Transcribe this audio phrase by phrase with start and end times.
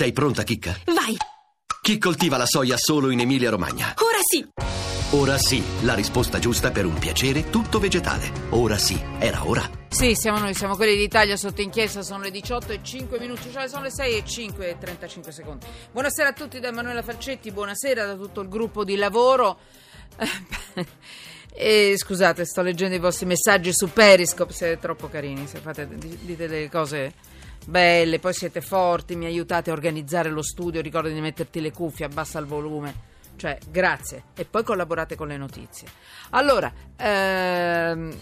[0.00, 0.74] Sei pronta, Chicca?
[0.86, 1.14] Vai!
[1.82, 3.96] Chi coltiva la soia solo in Emilia-Romagna?
[3.98, 4.48] Ora sì!
[5.10, 8.32] Ora sì, la risposta giusta per un piacere tutto vegetale.
[8.52, 9.62] Ora sì, era ora.
[9.90, 13.68] Sì, siamo noi, siamo quelli d'Italia sotto inchiesta, sono le 18 e 5 minuti, cioè
[13.68, 15.66] sono le 6 e 5 e 35 secondi.
[15.92, 19.58] Buonasera a tutti da Emanuela Falcetti, buonasera da tutto il gruppo di lavoro.
[21.52, 26.46] E scusate, sto leggendo i vostri messaggi su Periscope, siete troppo carini, se fate, dite
[26.46, 27.12] delle cose
[27.66, 32.06] belle, poi siete forti, mi aiutate a organizzare lo studio, ricordi di metterti le cuffie,
[32.06, 33.08] abbassa il volume.
[33.36, 34.24] Cioè, grazie.
[34.34, 35.88] E poi collaborate con le notizie.
[36.30, 38.14] Allora, ehm,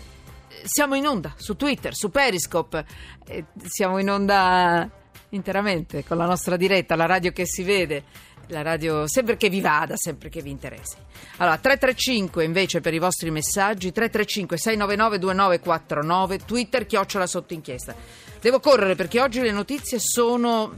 [0.63, 2.85] siamo in onda su Twitter, su Periscope,
[3.27, 4.89] eh, siamo in onda
[5.31, 8.05] interamente con la nostra diretta, la radio che si vede
[8.49, 10.97] la radio sempre che vi vada, sempre che vi interessi.
[11.39, 17.95] Allora, 335 invece per i vostri messaggi, 335 699 2949, Twitter chiocciola sotto inchiesta.
[18.41, 20.77] Devo correre perché oggi le notizie sono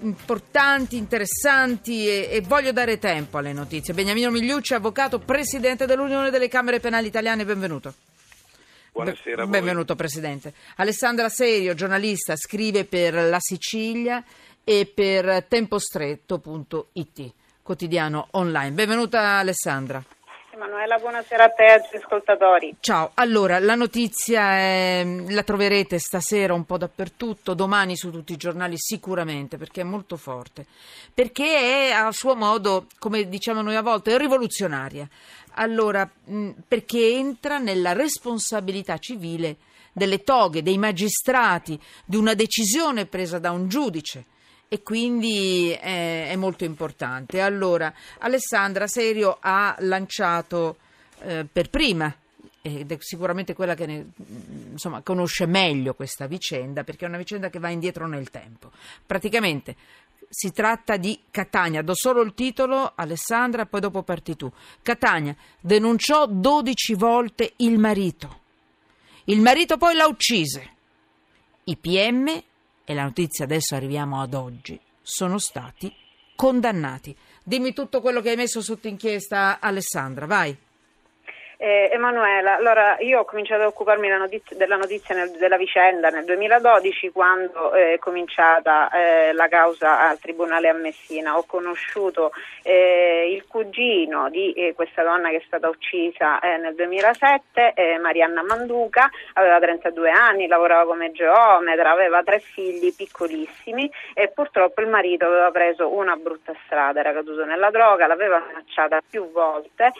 [0.00, 3.94] importanti, interessanti e, e, voglio dare tempo alle notizie.
[3.94, 7.94] Beniamino Migliucci, avvocato, presidente dell'Unione delle Camere Penali Italiane, benvenuto.
[8.92, 9.46] Buonasera.
[9.46, 10.52] Benvenuto Presidente.
[10.76, 14.22] Alessandra Serio, giornalista, scrive per La Sicilia
[14.64, 17.32] e per tempostretto.it,
[17.62, 18.70] quotidiano online.
[18.70, 20.02] Benvenuta Alessandra.
[20.54, 22.76] Emanuela, buonasera a te e agli ascoltatori.
[22.78, 28.36] Ciao, allora la notizia è, la troverete stasera un po' dappertutto, domani su tutti i
[28.36, 30.66] giornali sicuramente, perché è molto forte,
[31.12, 35.08] perché è a suo modo, come diciamo noi a volte, rivoluzionaria.
[35.54, 36.08] Allora,
[36.68, 39.56] perché entra nella responsabilità civile
[39.92, 44.26] delle toghe, dei magistrati, di una decisione presa da un giudice
[44.72, 47.42] e quindi è, è molto importante.
[47.42, 50.78] Allora, Alessandra Serio ha lanciato
[51.24, 52.16] eh, per prima
[52.62, 54.06] ed è sicuramente quella che ne,
[54.70, 58.70] insomma, conosce meglio questa vicenda perché è una vicenda che va indietro nel tempo.
[59.04, 59.76] Praticamente
[60.30, 64.50] si tratta di Catania, do solo il titolo Alessandra, poi dopo parti tu.
[64.80, 68.40] Catania denunciò 12 volte il marito.
[69.24, 70.70] Il marito poi la uccise.
[71.64, 72.42] I PM
[72.84, 75.92] e la notizia adesso arriviamo ad oggi, sono stati
[76.34, 77.16] condannati.
[77.44, 80.56] Dimmi tutto quello che hai messo sotto inchiesta, Alessandra, vai.
[81.64, 86.24] Eh, Emanuela, allora io ho cominciato ad occuparmi notizia, della notizia nel, della vicenda nel
[86.24, 91.38] 2012 quando eh, è cominciata eh, la causa al Tribunale a Messina.
[91.38, 92.32] Ho conosciuto
[92.64, 99.08] eh, il cugino di eh, questa donna che è stata uccisa nel 2007, Marianna Manduca,
[99.34, 105.52] aveva 32 anni, lavorava come geometra, aveva tre figli piccolissimi e purtroppo il marito aveva
[105.52, 109.92] preso una brutta strada, era caduto nella droga, l'aveva minacciata più volte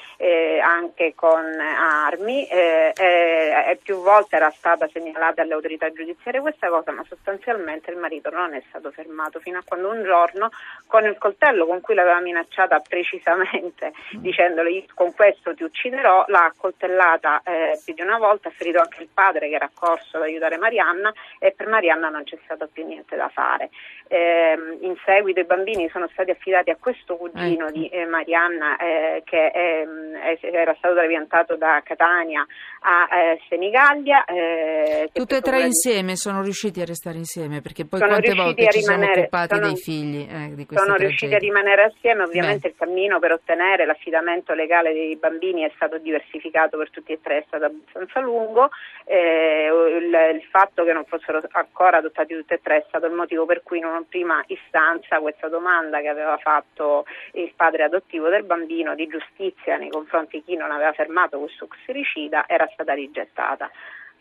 [0.60, 6.92] anche con armi eh, eh, più volte era stata segnalata alle autorità giudiziarie questa cosa,
[6.92, 10.50] ma sostanzialmente il marito non è stato fermato fino a quando un giorno
[10.86, 17.42] con il coltello con cui l'aveva minacciata precisamente dicendole con questo ti ucciderò, l'ha accoltellata
[17.44, 20.56] eh, più di una volta, ha ferito anche il padre che era corso ad aiutare
[20.56, 23.70] Marianna e per Marianna non c'è stato più niente da fare.
[24.08, 27.78] Eh, in seguito i bambini sono stati affidati a questo cugino ecco.
[27.78, 32.46] di eh, Marianna eh, che ehm, era stato trapiantato portato da Catania
[32.84, 34.24] a eh, Senigallia.
[34.24, 38.80] Eh, Tutte e tre insieme sono riusciti a restare insieme perché poi quante volte ci
[38.80, 42.68] rimanere, sono occupati sono, dei figli eh, di Sono riusciti a rimanere assieme, ovviamente Beh.
[42.68, 47.38] il cammino per ottenere l'affidamento legale dei bambini è stato diversificato per tutti e tre,
[47.38, 48.70] è stato abbastanza lungo,
[49.04, 53.12] eh, il, il, fatto che non fossero ancora adottati tutti e tre è stato il
[53.12, 58.28] motivo per cui in una prima istanza questa domanda che aveva fatto il padre adottivo
[58.28, 62.94] del bambino di giustizia nei confronti di chi non aveva fermato questo xericida era stata
[62.94, 63.70] rigettata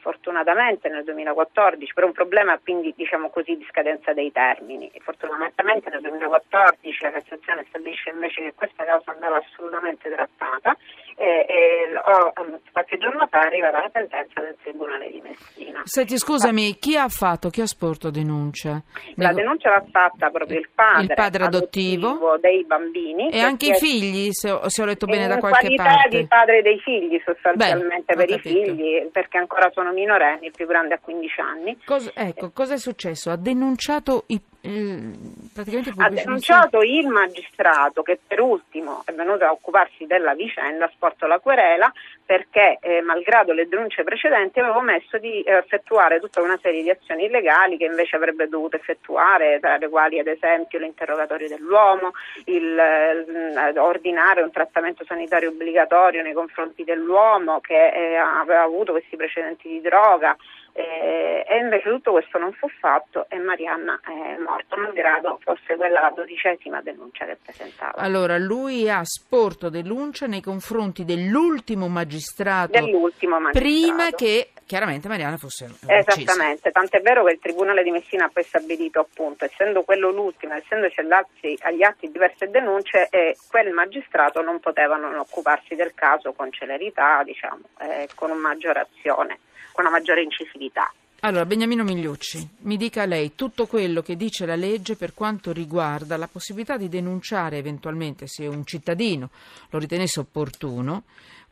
[0.01, 4.91] fortunatamente nel 2014 per un problema quindi diciamo così di scadenza dei termini.
[5.01, 10.75] Fortunatamente nel 2014 la Cassazione stabilisce invece che questa causa andava assolutamente trattata
[11.15, 12.33] e, e oh,
[12.71, 15.81] qualche giorno fa arriva la sentenza del Tribunale di Messina.
[15.83, 18.81] Senti scusami, chi ha fatto, chi ha sporto denuncia?
[19.15, 23.29] La denuncia l'ha fatta proprio il padre, il padre adottivo, adottivo dei bambini.
[23.29, 25.75] E anche i figli, se ho, se ho letto bene da qualche parte.
[25.75, 29.93] In qualità di padre dei figli sostanzialmente Beh, per i figli perché ancora sono sono
[29.93, 31.77] minorenni, il più grande ha 15 anni.
[31.85, 33.29] Cos- ecco, cosa è successo?
[33.29, 40.35] Ha denunciato i ha denunciato il magistrato che per ultimo è venuto a occuparsi della
[40.35, 41.91] vicenda, ha sporto la querela
[42.23, 46.91] perché eh, malgrado le denunce precedenti aveva omesso di eh, effettuare tutta una serie di
[46.91, 52.11] azioni illegali che invece avrebbe dovuto effettuare, tra le quali ad esempio l'interrogatorio dell'uomo,
[52.45, 59.15] il, eh, ordinare un trattamento sanitario obbligatorio nei confronti dell'uomo che eh, aveva avuto questi
[59.15, 60.35] precedenti di droga,
[60.73, 65.99] eh, e invece tutto questo non fu fatto e Marianna è morta, malgrado fosse quella
[65.99, 67.97] la dodicesima denuncia che presentava.
[67.97, 73.59] Allora, lui ha sporto denuncia nei confronti dell'ultimo magistrato, dell'ultimo magistrato.
[73.59, 75.93] prima che chiaramente Marianna fosse uccisa.
[75.93, 80.53] Esattamente, tant'è vero che il Tribunale di Messina ha poi stabilito appunto, essendo quello l'ultimo,
[80.53, 86.49] essendoci agli atti diverse denunce, eh, quel magistrato non poteva non occuparsi del caso con
[86.53, 89.39] celerità, diciamo, eh, con maggiore azione
[89.71, 90.91] con una maggiore incisività.
[91.23, 96.17] Allora, Beniamino Migliucci, mi dica lei tutto quello che dice la legge per quanto riguarda
[96.17, 99.29] la possibilità di denunciare eventualmente, se un cittadino
[99.69, 101.03] lo ritenesse opportuno,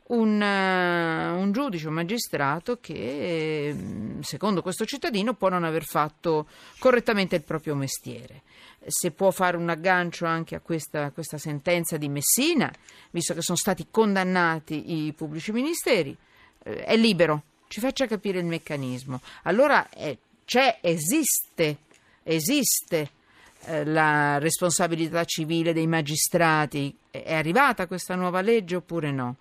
[0.08, 6.48] un, uh, un, giudice, un magistrato che, mm, secondo questo cittadino, può non aver fatto
[6.80, 8.42] correttamente il proprio mestiere.
[8.84, 12.72] Se può fare un aggancio anche a questa, a questa sentenza di Messina,
[13.10, 16.16] visto che sono stati condannati i pubblici ministeri,
[16.64, 19.20] eh, è libero ci faccia capire il meccanismo.
[19.44, 21.76] Allora eh, c'è, esiste,
[22.24, 23.10] esiste
[23.66, 26.92] eh, la responsabilità civile dei magistrati.
[27.08, 29.36] È arrivata questa nuova legge oppure no?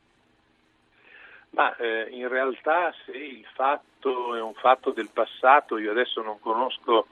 [1.52, 6.40] Ma eh, in realtà se il fatto è un fatto del passato, io adesso non
[6.40, 7.08] conosco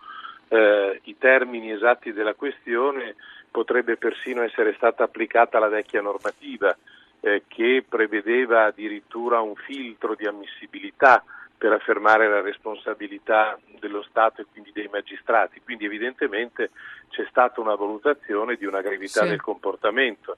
[0.50, 3.16] eh, i termini esatti della questione,
[3.50, 6.78] potrebbe persino essere stata applicata la vecchia normativa
[7.22, 11.24] eh, che prevedeva addirittura un filtro di ammissibilità
[11.58, 15.62] per affermare la responsabilità dello Stato e quindi dei magistrati.
[15.64, 16.70] Quindi evidentemente
[17.10, 19.30] c'è stata una valutazione di una gravità sì.
[19.30, 20.38] del comportamento.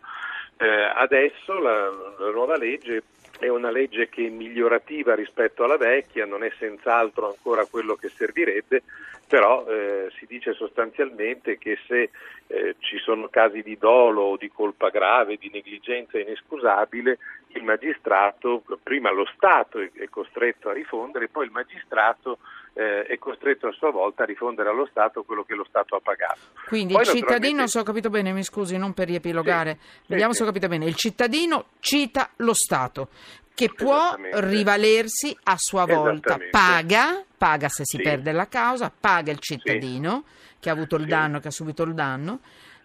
[0.58, 3.04] Eh, adesso la, la nuova legge
[3.40, 8.10] è una legge che è migliorativa rispetto alla vecchia, non è senz'altro ancora quello che
[8.10, 8.84] servirebbe,
[9.28, 12.10] però eh, si dice sostanzialmente che se
[12.48, 17.20] eh, ci sono casi di dolo o di colpa grave, di negligenza inescusabile,
[17.50, 22.40] il magistrato, prima lo Stato è, costretto a rifondere, poi il magistrato
[22.74, 26.00] eh, è costretto a sua volta a rifondere allo Stato quello che lo Stato ha
[26.02, 26.40] pagato.
[26.68, 30.32] Quindi Poi, il cittadino, se ho capito bene, mi scusi, non per riepilogare, sì, vediamo
[30.32, 33.10] sì, se ho capito bene, il cittadino cita lo Stato
[33.54, 38.04] che può rivalersi a sua volta, paga, paga se si sì.
[38.04, 40.24] perde la causa, paga il cittadino
[40.60, 42.40] che ha avuto il danno, che ha subito il danno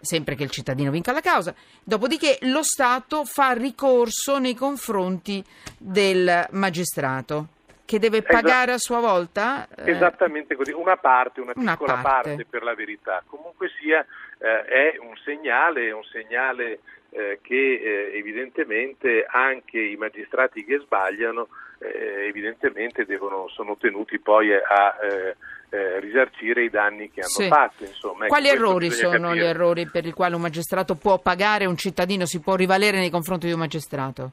[0.05, 1.55] sempre che il cittadino vinca la causa.
[1.83, 5.43] Dopodiché lo Stato fa ricorso nei confronti
[5.79, 7.49] del magistrato
[7.85, 9.69] che deve pagare a sua volta?
[9.77, 12.29] Eh, Esattamente così, una parte, una, una piccola parte.
[12.29, 12.47] parte.
[12.49, 13.23] per la verità.
[13.27, 14.05] Comunque sia,
[14.39, 21.49] eh, è un segnale, un segnale eh, che eh, evidentemente anche i magistrati che sbagliano
[21.79, 27.49] eh, evidentemente devono, sono tenuti poi a eh, risarcire i danni che hanno sì.
[27.49, 27.85] fatto.
[27.85, 28.27] Insomma.
[28.27, 29.35] Quali ecco, errori sono capire.
[29.35, 33.11] gli errori per i quali un magistrato può pagare, un cittadino si può rivalere nei
[33.11, 34.31] confronti di un magistrato?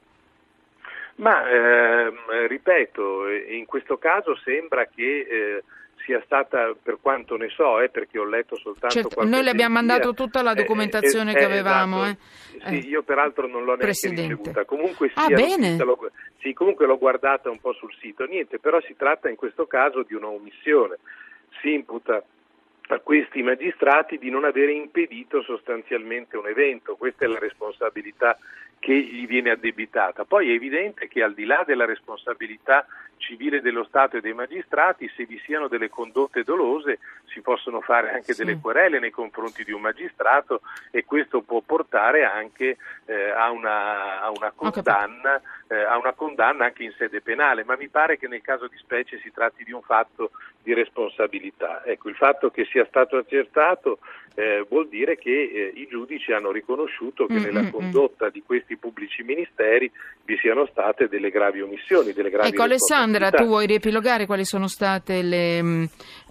[1.21, 5.63] Ma ehm, ripeto, in questo caso sembra che eh,
[6.03, 9.75] sia stata, per quanto ne so, eh, perché ho letto soltanto certo, Noi le abbiamo
[9.75, 12.05] mandato tutta la eh, documentazione eh, che avevamo.
[12.05, 12.69] Esatto.
[12.69, 14.65] Sì, io peraltro non l'ho neanche ricevuta.
[14.65, 15.77] Comunque, ah, bene.
[15.77, 16.09] L'ho,
[16.39, 18.25] sì, comunque l'ho guardata un po' sul sito.
[18.25, 20.97] Niente, però si tratta in questo caso di una omissione.
[21.61, 22.23] Si imputa
[22.87, 26.95] a questi magistrati di non avere impedito sostanzialmente un evento.
[26.95, 28.39] Questa è la responsabilità
[28.81, 30.25] che gli viene addebitata.
[30.25, 32.87] Poi è evidente che al di là della responsabilità
[33.21, 38.11] civile dello Stato e dei magistrati, se vi siano delle condotte dolose si possono fare
[38.11, 38.43] anche sì.
[38.43, 44.21] delle querele nei confronti di un magistrato e questo può portare anche eh, a, una,
[44.21, 48.27] a, una condanna, eh, a, una, condanna, anche in sede penale, ma mi pare che
[48.27, 50.31] nel caso di specie si tratti di un fatto
[50.61, 51.83] di responsabilità.
[51.85, 53.99] Ecco, il fatto che sia stato accertato
[54.35, 57.71] eh, vuol dire che eh, i giudici hanno riconosciuto che mm, nella mm, mm.
[57.71, 59.91] condotta di questi pubblici ministeri
[60.23, 62.61] vi siano state delle gravi omissioni, delle gravi Ecco
[63.17, 65.83] Alessandra, tu vuoi riepilogare quali sono state le, mm,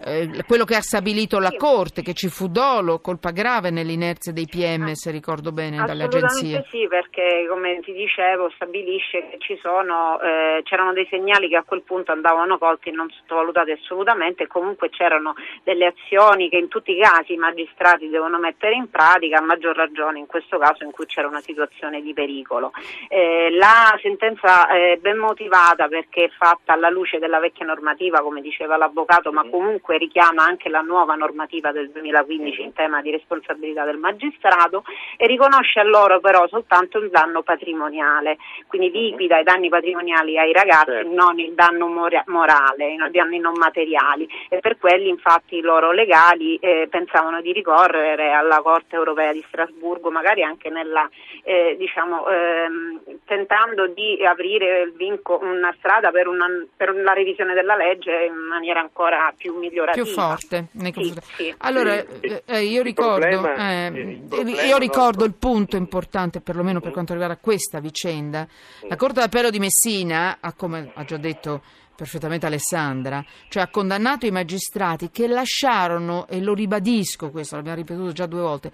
[0.04, 4.46] eh, quello che ha stabilito la Corte, che ci fu dolo, colpa grave nell'inerzia dei
[4.46, 6.64] PM, ah, se ricordo bene, dalle agenzie?
[6.70, 11.64] Sì, perché come ti dicevo stabilisce che ci sono, eh, c'erano dei segnali che a
[11.64, 15.34] quel punto andavano colti e non sottovalutati assolutamente e comunque c'erano
[15.64, 19.42] delle azioni che in tutti i casi i magistrati magistrati devono mettere in pratica, a
[19.42, 22.72] maggior ragione in questo caso in cui c'era una situazione di pericolo.
[23.08, 28.40] Eh, la sentenza è ben motivata perché è fatta alla luce della vecchia normativa, come
[28.40, 33.84] diceva l'avvocato, ma comunque richiama anche la nuova normativa del 2015 in tema di responsabilità
[33.84, 34.84] del magistrato
[35.16, 40.52] e riconosce a loro però soltanto il danno patrimoniale, quindi liquida i danni patrimoniali ai
[40.52, 41.12] ragazzi, certo.
[41.12, 44.28] non il danno morale, i danni non materiali.
[44.48, 49.32] E per quelli infatti i loro legali eh, pensavano di ricorrere ricorrere alla Corte europea
[49.32, 51.08] di Strasburgo, magari anche nella,
[51.42, 57.76] eh, diciamo, ehm, tentando di aprire vinco, una strada per una per la revisione della
[57.76, 60.04] legge in maniera ancora più migliorativa.
[60.04, 60.66] Più forte.
[60.72, 61.54] Nei Sì, sì.
[61.58, 64.20] Allora, eh, eh, io Il ricordo, problema- eh,
[64.66, 68.46] io ricordo il punto importante, perlomeno per quanto riguarda questa vicenda.
[68.88, 71.62] La Corte d'Appello di Messina, ha, come ha già detto
[72.00, 78.12] perfettamente Alessandra, cioè ha condannato i magistrati che lasciarono, e lo ribadisco questo, l'abbiamo ripetuto
[78.12, 78.72] già due volte,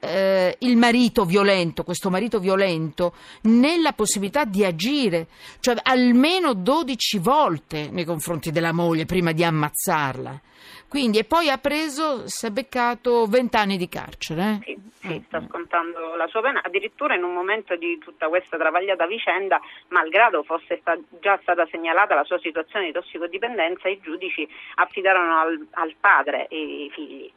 [0.00, 5.26] eh, il marito violento, questo marito violento, nella possibilità di agire,
[5.60, 10.40] cioè almeno 12 volte nei confronti della moglie prima di ammazzarla.
[10.88, 14.42] Quindi, e poi ha preso, si è beccato 20 anni di carcere.
[14.42, 14.58] eh.
[14.64, 19.06] Sì, sì, sta scontando la sua pena, addirittura in un momento di tutta questa travagliata
[19.06, 25.38] vicenda, malgrado fosse sta- già stata segnalata la sua situazione di tossicodipendenza, i giudici affidarono
[25.38, 27.30] al, al padre i figli.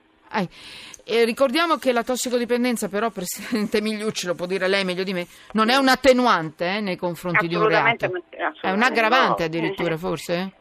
[1.12, 5.28] Eh, ricordiamo che la tossicodipendenza, però, Presidente Migliucci, lo può dire lei meglio di me,
[5.54, 8.10] non è un attenuante eh, nei confronti di un reato.
[8.62, 9.46] È un aggravante no.
[9.48, 10.52] addirittura, forse?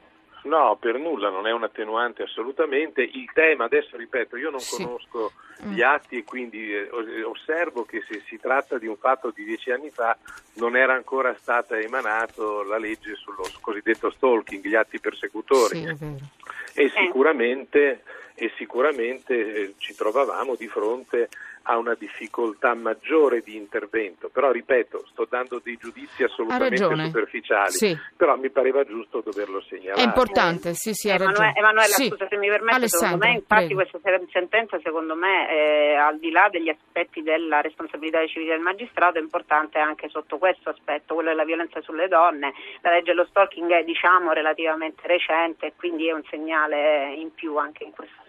[0.42, 3.02] No, per nulla, non è un attenuante assolutamente.
[3.02, 4.82] Il tema, adesso ripeto, io non Sì.
[4.82, 5.72] conosco Mm.
[5.72, 7.06] gli atti e quindi eh, os-
[7.38, 10.16] osservo che se si tratta di un fatto di dieci anni fa
[10.54, 15.80] non era ancora stata emanato la legge sullo cosiddetto stalking, gli atti persecutori.
[15.80, 16.16] Sì, è vero.
[16.72, 18.02] E sicuramente,
[18.40, 21.28] e sicuramente eh, ci trovavamo di fronte
[21.64, 27.96] a una difficoltà maggiore di intervento, però ripeto, sto dando dei giudizi assolutamente superficiali, Sì.
[28.16, 30.00] però mi pareva giusto doverlo segnalare.
[30.00, 31.52] È importante, sì, sì, ha Emanuele.
[31.54, 32.08] Emanuela, Sì.
[32.08, 33.82] scusa se mi permette, secondo Alessandra, me infatti prego.
[33.82, 38.60] questa se- sentenza secondo me eh, al di là degli aspetti della responsabilità civile del
[38.62, 42.54] magistrato è importante anche sotto questo aspetto, quello della violenza sulle donne.
[42.80, 47.56] La legge dello stalking è diciamo relativamente recente e quindi è un segnale in più
[47.58, 48.28] anche in questo senso.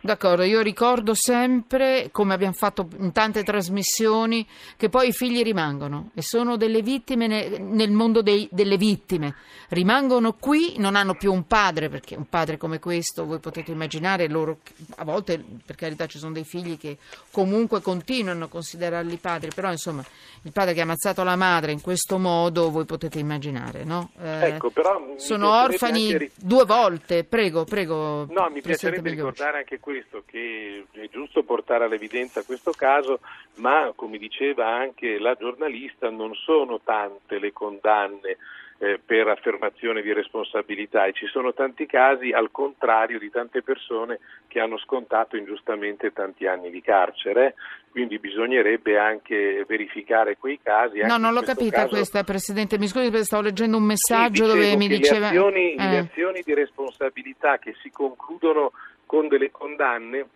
[0.00, 6.10] D'accordo, io ricordo sempre, come abbiamo fatto in tante trasmissioni, che poi i figli rimangono
[6.14, 9.34] e sono delle vittime ne- nel mondo dei- delle vittime.
[9.68, 14.28] Rimangono qui, non hanno più un padre, perché un padre come questo, voi potete immaginare,
[14.28, 14.58] loro
[14.96, 16.98] a volte, per carità, ci sono dei figli che
[17.32, 20.04] comunque continuano a considerarli padri, però insomma,
[20.42, 24.10] il padre che ha ammazzato la madre in questo modo, voi potete immaginare, no?
[24.22, 28.26] Eh, Ecco, però sono orfani anche due volte, prego, prego.
[28.30, 29.24] No, mi piacerebbe Migliucci.
[29.30, 33.20] Ricordare anche questo, che è giusto portare all'evidenza questo caso,
[33.56, 38.36] ma come diceva anche la giornalista, non sono tante le condanne
[38.78, 44.18] eh, per affermazione di responsabilità e ci sono tanti casi, al contrario, di tante persone
[44.48, 47.54] che hanno scontato ingiustamente tanti anni di carcere,
[47.90, 51.00] quindi bisognerebbe anche verificare quei casi.
[51.00, 52.78] anche No, non l'ho capita caso- questa, Presidente.
[52.78, 55.18] Mi scusi perché stavo leggendo un sì, messaggio dicevo dove mi diceva...
[55.20, 58.72] Le azioni, Eh, le azioni di responsabilità che si concludono
[59.06, 60.26] con delle condanne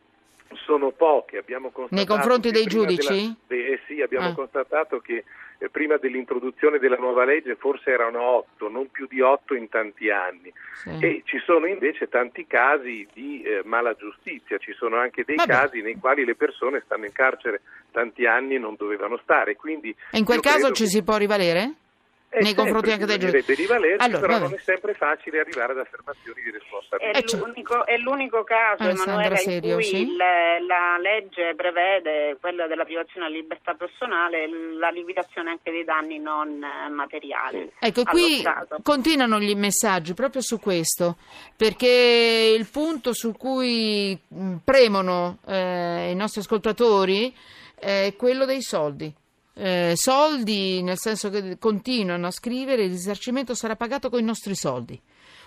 [0.65, 1.39] sono poche.
[1.39, 3.37] Abbiamo constatato Nei confronti dei giudici?
[3.47, 4.35] della- eh, sì, abbiamo Ah.
[4.35, 5.25] constatato che
[5.63, 10.09] eh, prima dell'introduzione della nuova legge forse erano otto, non più di otto in tanti
[10.11, 10.51] anni.
[10.83, 10.97] sì.
[11.05, 15.53] E ci sono invece tanti casi di eh, mala giustizia, ci sono anche dei Vabbè.
[15.53, 17.61] casi nei quali le persone stanno in carcere
[17.93, 19.55] tanti anni e non dovevano stare.
[19.57, 21.75] Quindi E in quel caso ci che- si può rivalere?
[22.33, 23.55] Eh, Nei confronti anche dei giudici.
[23.55, 24.45] rivalersi, Allora, però vabbè.
[24.45, 27.19] non è sempre facile arrivare ad affermazioni di È, responsabilità.
[27.19, 27.47] Eh, certo.
[27.47, 30.03] l'unico, è l'unico caso, Emanuela, in Serio, cui sì?
[30.03, 36.19] il- la legge prevede, quella della privazione della libertà personale, la liquidazione anche dei danni
[36.21, 37.71] non eh, materiali.
[37.81, 38.79] Ecco, qui Stato.
[38.83, 41.17] continuano gli messaggi proprio su questo,
[41.57, 44.17] perché il punto su cui
[44.65, 47.35] premono eh, i nostri ascoltatori
[47.79, 49.13] è quello dei soldi.
[49.55, 54.55] Eh, soldi nel senso che continuano a scrivere il risarcimento sarà pagato con i nostri
[54.55, 54.99] soldi.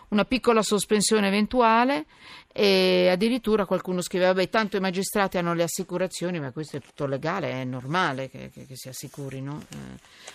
[0.10, 2.06] Una piccola sospensione eventuale
[2.52, 7.08] e addirittura qualcuno scrive: Vabbè, tanto i magistrati hanno le assicurazioni, ma questo è tutto
[7.08, 9.66] legale, è normale che, che- che si assicurino.
[9.70, 9.76] Eh,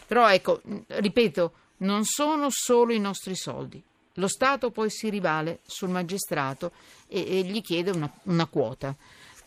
[0.06, 3.80] però ecco, ripeto, non sono solo i nostri soldi.
[4.14, 6.72] Lo Stato poi si rivale sul magistrato
[7.06, 8.96] e, e gli chiede una, una quota.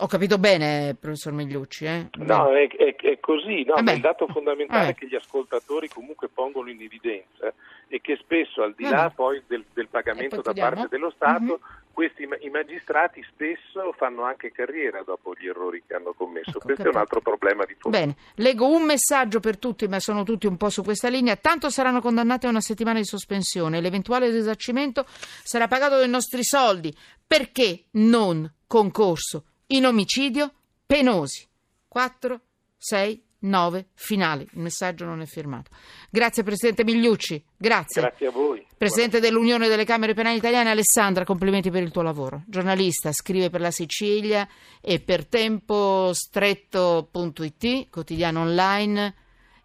[0.03, 1.85] Ho capito bene, professor Migliucci?
[1.85, 2.09] Eh?
[2.17, 3.75] No, è, è- è così, no?
[3.83, 4.91] Ma il dato fondamentale Vabbè.
[4.93, 7.53] è che gli ascoltatori comunque pongono in evidenza
[7.87, 8.95] e che spesso al di Vabbè.
[8.95, 11.59] là poi del, del pagamento poi da parte dello Stato, Mhm.
[11.93, 16.49] questi i magistrati spesso fanno anche carriera dopo gli errori che hanno commesso.
[16.49, 16.95] Ecco, Questo è capito.
[16.95, 17.95] un altro problema di fondo.
[17.97, 21.35] Bene, leggo un messaggio per tutti, ma sono tutti un po' su questa linea.
[21.35, 23.79] Tanto saranno condannati a una settimana di sospensione.
[23.81, 26.91] L'eventuale risarcimento sarà pagato dai nostri soldi.
[27.27, 29.43] Perché non concorso
[29.75, 30.51] in omicidio
[30.85, 31.47] penosi?
[31.87, 32.39] 4,
[32.77, 34.43] 6, 9, finale.
[34.43, 35.71] Il messaggio non è firmato.
[36.09, 38.01] Grazie Presidente Migliucci, grazie.
[38.01, 38.63] Grazie a voi.
[38.77, 42.43] Presidente dell'Unione delle Camere Penali Italiane, Alessandra, complimenti per il tuo lavoro.
[42.47, 44.47] Giornalista, scrive per la Sicilia
[44.79, 49.15] e per tempostretto.it, quotidiano online.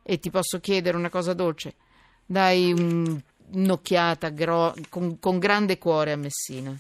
[0.02, 1.74] E ti posso chiedere una cosa dolce.
[2.24, 3.20] Dai un
[3.52, 6.76] un'occhiata gro- con, con grande cuore a Messina.